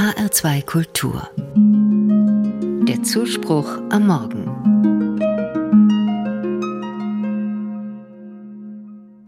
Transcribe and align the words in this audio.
HR2 0.00 0.64
Kultur. 0.64 1.28
Der 2.88 3.02
Zuspruch 3.02 3.68
am 3.90 4.06
Morgen. 4.06 4.46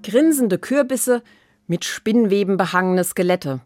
Grinsende 0.02 0.58
Kürbisse 0.58 1.22
mit 1.66 1.84
Spinnweben 1.84 2.56
behangene 2.56 3.04
Skelette. 3.04 3.60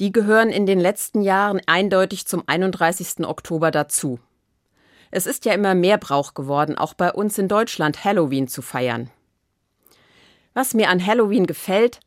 Die 0.00 0.10
gehören 0.10 0.48
in 0.48 0.66
den 0.66 0.80
letzten 0.80 1.22
Jahren 1.22 1.60
eindeutig 1.66 2.26
zum 2.26 2.42
31. 2.44 3.24
Oktober 3.24 3.70
dazu. 3.70 4.18
Es 5.12 5.26
ist 5.26 5.44
ja 5.44 5.52
immer 5.52 5.76
mehr 5.76 5.98
Brauch 5.98 6.34
geworden, 6.34 6.76
auch 6.76 6.94
bei 6.94 7.12
uns 7.12 7.38
in 7.38 7.46
Deutschland 7.46 8.04
Halloween 8.04 8.48
zu 8.48 8.62
feiern. 8.62 9.10
Was 10.54 10.74
mir 10.74 10.88
an 10.88 11.06
Halloween 11.06 11.46
gefällt, 11.46 12.00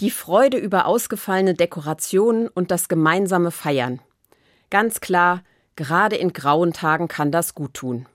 die 0.00 0.10
Freude 0.10 0.58
über 0.58 0.86
ausgefallene 0.86 1.54
Dekorationen 1.54 2.48
und 2.48 2.70
das 2.70 2.88
gemeinsame 2.88 3.50
Feiern. 3.50 4.00
Ganz 4.70 5.00
klar, 5.00 5.42
gerade 5.76 6.16
in 6.16 6.32
grauen 6.32 6.72
Tagen 6.72 7.08
kann 7.08 7.32
das 7.32 7.54
gut 7.54 7.74
tun. 7.74 8.06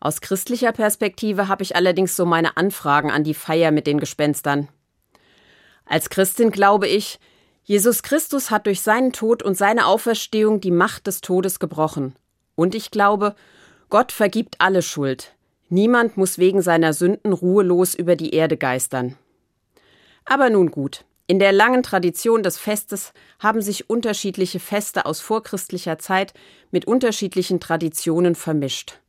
Aus 0.00 0.20
christlicher 0.20 0.72
Perspektive 0.72 1.48
habe 1.48 1.62
ich 1.62 1.76
allerdings 1.76 2.16
so 2.16 2.26
meine 2.26 2.56
Anfragen 2.56 3.10
an 3.10 3.22
die 3.22 3.34
Feier 3.34 3.70
mit 3.70 3.86
den 3.86 4.00
Gespenstern. 4.00 4.68
Als 5.86 6.10
Christin 6.10 6.50
glaube 6.50 6.88
ich, 6.88 7.20
Jesus 7.64 8.02
Christus 8.02 8.50
hat 8.50 8.66
durch 8.66 8.82
seinen 8.82 9.12
Tod 9.12 9.42
und 9.42 9.56
seine 9.56 9.86
Auferstehung 9.86 10.60
die 10.60 10.72
Macht 10.72 11.06
des 11.06 11.20
Todes 11.20 11.60
gebrochen. 11.60 12.16
Und 12.56 12.74
ich 12.74 12.90
glaube, 12.90 13.36
Gott 13.88 14.10
vergibt 14.10 14.56
alle 14.58 14.82
Schuld. 14.82 15.34
Niemand 15.68 16.16
muss 16.16 16.38
wegen 16.38 16.60
seiner 16.62 16.92
Sünden 16.92 17.32
ruhelos 17.32 17.94
über 17.94 18.16
die 18.16 18.34
Erde 18.34 18.56
geistern. 18.56 19.16
Aber 20.24 20.50
nun 20.50 20.70
gut. 20.70 21.04
In 21.26 21.38
der 21.38 21.52
langen 21.52 21.82
Tradition 21.82 22.42
des 22.42 22.58
Festes 22.58 23.12
haben 23.38 23.62
sich 23.62 23.88
unterschiedliche 23.88 24.60
Feste 24.60 25.06
aus 25.06 25.20
vorchristlicher 25.20 25.98
Zeit 25.98 26.34
mit 26.70 26.84
unterschiedlichen 26.86 27.60
Traditionen 27.60 28.34
vermischt. 28.34 29.00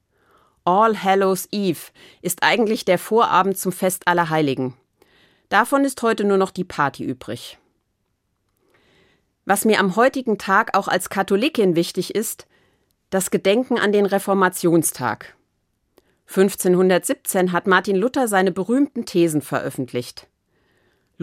All 0.64 1.04
Hallows 1.04 1.48
Eve 1.52 1.92
ist 2.22 2.44
eigentlich 2.44 2.86
der 2.86 2.98
Vorabend 2.98 3.58
zum 3.58 3.72
Fest 3.72 4.08
aller 4.08 4.30
Heiligen. 4.30 4.78
Davon 5.50 5.84
ist 5.84 6.02
heute 6.02 6.24
nur 6.24 6.38
noch 6.38 6.52
die 6.52 6.64
Party 6.64 7.04
übrig. 7.04 7.58
Was 9.46 9.66
mir 9.66 9.80
am 9.80 9.98
heutigen 9.98 10.38
Tag 10.38 10.78
auch 10.78 10.88
als 10.88 11.09
Katholikin 11.09 11.76
wichtig 11.76 12.16
ist, 12.16 12.48
das 13.09 13.30
Gedenken 13.30 13.78
an 13.78 13.92
den 13.92 14.06
Reformationstag. 14.06 15.36
1517 16.28 17.52
hat 17.52 17.68
Martin 17.68 17.98
Luther 17.98 18.28
seine 18.30 18.52
berühmten 18.52 19.06
Thesen 19.06 19.42
veröffentlicht. 19.42 20.28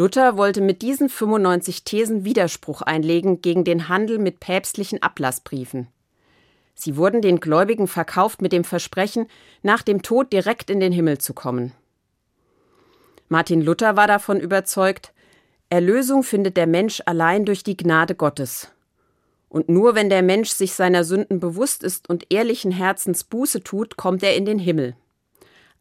Luther 0.00 0.38
wollte 0.38 0.62
mit 0.62 0.80
diesen 0.80 1.10
95 1.10 1.84
Thesen 1.84 2.24
Widerspruch 2.24 2.80
einlegen 2.80 3.42
gegen 3.42 3.64
den 3.64 3.90
Handel 3.90 4.18
mit 4.18 4.40
päpstlichen 4.40 5.02
Ablassbriefen. 5.02 5.88
Sie 6.74 6.96
wurden 6.96 7.20
den 7.20 7.38
Gläubigen 7.38 7.86
verkauft 7.86 8.40
mit 8.40 8.52
dem 8.52 8.64
Versprechen, 8.64 9.26
nach 9.62 9.82
dem 9.82 10.00
Tod 10.00 10.32
direkt 10.32 10.70
in 10.70 10.80
den 10.80 10.90
Himmel 10.90 11.18
zu 11.18 11.34
kommen. 11.34 11.72
Martin 13.28 13.60
Luther 13.60 13.94
war 13.94 14.06
davon 14.06 14.40
überzeugt, 14.40 15.12
Erlösung 15.68 16.22
findet 16.22 16.56
der 16.56 16.66
Mensch 16.66 17.02
allein 17.04 17.44
durch 17.44 17.62
die 17.62 17.76
Gnade 17.76 18.14
Gottes. 18.14 18.72
Und 19.50 19.68
nur 19.68 19.94
wenn 19.94 20.08
der 20.08 20.22
Mensch 20.22 20.48
sich 20.48 20.72
seiner 20.72 21.04
Sünden 21.04 21.40
bewusst 21.40 21.84
ist 21.84 22.08
und 22.08 22.24
ehrlichen 22.32 22.70
Herzens 22.70 23.22
Buße 23.22 23.62
tut, 23.62 23.98
kommt 23.98 24.22
er 24.22 24.34
in 24.34 24.46
den 24.46 24.60
Himmel. 24.60 24.96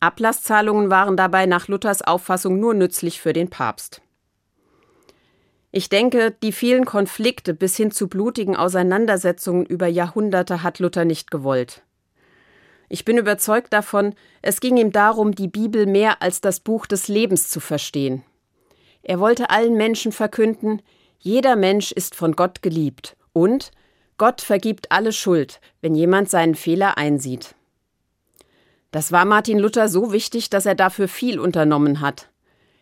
Ablasszahlungen 0.01 0.89
waren 0.89 1.15
dabei 1.15 1.45
nach 1.45 1.69
Luthers 1.69 2.01
Auffassung 2.01 2.59
nur 2.59 2.73
nützlich 2.73 3.21
für 3.21 3.31
den 3.31 3.49
Papst. 3.49 4.01
Ich 5.71 5.89
denke, 5.89 6.35
die 6.41 6.51
vielen 6.51 6.85
Konflikte 6.85 7.53
bis 7.53 7.77
hin 7.77 7.91
zu 7.91 8.07
blutigen 8.07 8.55
Auseinandersetzungen 8.55 9.65
über 9.65 9.87
Jahrhunderte 9.87 10.63
hat 10.63 10.79
Luther 10.79 11.05
nicht 11.05 11.29
gewollt. 11.29 11.83
Ich 12.89 13.05
bin 13.05 13.19
überzeugt 13.19 13.71
davon, 13.71 14.15
es 14.41 14.61
ging 14.61 14.77
ihm 14.77 14.91
darum, 14.91 15.35
die 15.35 15.47
Bibel 15.47 15.85
mehr 15.85 16.23
als 16.23 16.41
das 16.41 16.59
Buch 16.59 16.87
des 16.87 17.07
Lebens 17.07 17.49
zu 17.49 17.59
verstehen. 17.59 18.23
Er 19.03 19.19
wollte 19.19 19.51
allen 19.51 19.75
Menschen 19.75 20.11
verkünden, 20.11 20.81
jeder 21.19 21.55
Mensch 21.55 21.91
ist 21.91 22.15
von 22.15 22.35
Gott 22.35 22.63
geliebt 22.63 23.15
und 23.31 23.71
Gott 24.17 24.41
vergibt 24.41 24.91
alle 24.91 25.13
Schuld, 25.13 25.61
wenn 25.81 25.93
jemand 25.93 26.31
seinen 26.31 26.55
Fehler 26.55 26.97
einsieht. 26.97 27.53
Das 28.91 29.11
war 29.11 29.25
Martin 29.25 29.59
Luther 29.59 29.87
so 29.87 30.11
wichtig, 30.11 30.49
dass 30.49 30.65
er 30.65 30.75
dafür 30.75 31.07
viel 31.07 31.39
unternommen 31.39 32.01
hat. 32.01 32.29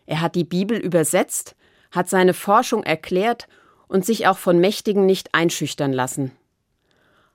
Er 0.06 0.22
hat 0.22 0.34
die 0.34 0.44
Bibel 0.44 0.78
übersetzt, 0.78 1.54
hat 1.90 2.08
seine 2.08 2.34
Forschung 2.34 2.82
erklärt 2.82 3.48
und 3.88 4.04
sich 4.04 4.26
auch 4.26 4.38
von 4.38 4.58
Mächtigen 4.58 5.06
nicht 5.06 5.34
einschüchtern 5.34 5.92
lassen. 5.92 6.32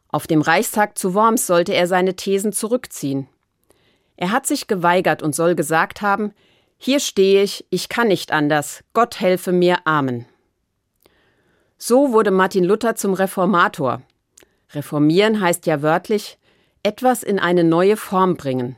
Auf 0.09 0.27
dem 0.27 0.41
Reichstag 0.41 0.97
zu 0.97 1.15
Worms 1.15 1.47
sollte 1.47 1.73
er 1.73 1.87
seine 1.87 2.15
Thesen 2.15 2.53
zurückziehen. 2.53 3.27
Er 4.15 4.31
hat 4.31 4.45
sich 4.45 4.67
geweigert 4.67 5.23
und 5.23 5.33
soll 5.33 5.55
gesagt 5.55 6.01
haben, 6.01 6.33
hier 6.77 6.99
stehe 6.99 7.41
ich, 7.41 7.65
ich 7.69 7.89
kann 7.89 8.09
nicht 8.09 8.31
anders, 8.31 8.83
Gott 8.93 9.19
helfe 9.19 9.51
mir, 9.51 9.87
Amen. 9.87 10.25
So 11.77 12.11
wurde 12.11 12.31
Martin 12.31 12.63
Luther 12.63 12.95
zum 12.95 13.13
Reformator. 13.13 14.01
Reformieren 14.73 15.41
heißt 15.41 15.65
ja 15.65 15.81
wörtlich 15.81 16.37
etwas 16.83 17.23
in 17.23 17.39
eine 17.39 17.63
neue 17.63 17.97
Form 17.97 18.35
bringen. 18.35 18.75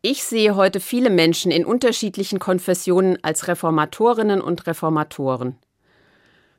Ich 0.00 0.22
sehe 0.22 0.54
heute 0.54 0.78
viele 0.78 1.10
Menschen 1.10 1.50
in 1.50 1.64
unterschiedlichen 1.64 2.38
Konfessionen 2.38 3.18
als 3.22 3.48
Reformatorinnen 3.48 4.40
und 4.40 4.64
Reformatoren. 4.68 5.56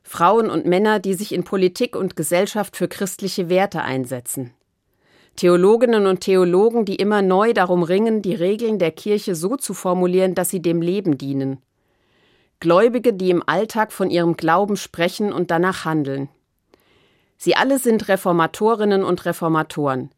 Frauen 0.02 0.50
und 0.50 0.66
Männer, 0.66 0.98
die 0.98 1.14
sich 1.14 1.32
in 1.32 1.42
Politik 1.42 1.96
und 1.96 2.16
Gesellschaft 2.16 2.76
für 2.76 2.86
christliche 2.86 3.48
Werte 3.48 3.80
einsetzen. 3.80 4.52
Theologinnen 5.36 6.06
und 6.06 6.20
Theologen, 6.20 6.84
die 6.84 6.96
immer 6.96 7.22
neu 7.22 7.54
darum 7.54 7.82
ringen, 7.82 8.20
die 8.20 8.34
Regeln 8.34 8.78
der 8.78 8.90
Kirche 8.90 9.34
so 9.34 9.56
zu 9.56 9.72
formulieren, 9.72 10.34
dass 10.34 10.50
sie 10.50 10.60
dem 10.60 10.82
Leben 10.82 11.16
dienen. 11.16 11.62
Gläubige, 12.58 13.14
die 13.14 13.30
im 13.30 13.42
Alltag 13.46 13.90
von 13.90 14.10
ihrem 14.10 14.36
Glauben 14.36 14.76
sprechen 14.76 15.32
und 15.32 15.50
danach 15.50 15.86
handeln. 15.86 16.28
Sie 17.38 17.56
alle 17.56 17.78
sind 17.78 18.06
Reformatorinnen 18.08 19.02
und 19.02 19.24
Reformatoren. 19.24 20.10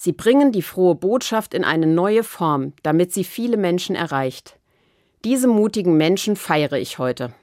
Sie 0.00 0.12
bringen 0.12 0.52
die 0.52 0.62
frohe 0.62 0.94
Botschaft 0.94 1.54
in 1.54 1.64
eine 1.64 1.86
neue 1.86 2.22
Form, 2.22 2.72
damit 2.84 3.12
sie 3.12 3.24
viele 3.24 3.56
Menschen 3.56 3.96
erreicht. 3.96 4.56
Diese 5.24 5.48
mutigen 5.48 5.96
Menschen 5.96 6.36
feiere 6.36 6.78
ich 6.78 6.98
heute. 6.98 7.34